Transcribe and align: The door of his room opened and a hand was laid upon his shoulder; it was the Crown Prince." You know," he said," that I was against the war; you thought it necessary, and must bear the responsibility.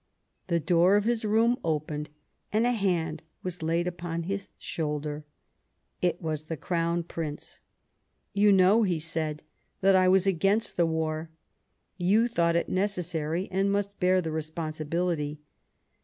The 0.47 0.59
door 0.59 0.95
of 0.95 1.03
his 1.03 1.23
room 1.23 1.57
opened 1.63 2.09
and 2.51 2.65
a 2.65 2.71
hand 2.71 3.21
was 3.43 3.61
laid 3.61 3.85
upon 3.85 4.23
his 4.23 4.47
shoulder; 4.57 5.25
it 6.01 6.19
was 6.19 6.45
the 6.45 6.57
Crown 6.57 7.03
Prince." 7.03 7.59
You 8.33 8.51
know," 8.51 8.81
he 8.81 8.97
said," 8.97 9.43
that 9.81 9.95
I 9.95 10.07
was 10.07 10.25
against 10.25 10.75
the 10.75 10.87
war; 10.87 11.29
you 11.99 12.27
thought 12.27 12.55
it 12.55 12.67
necessary, 12.67 13.47
and 13.51 13.71
must 13.71 13.99
bear 13.99 14.21
the 14.21 14.31
responsibility. 14.31 15.39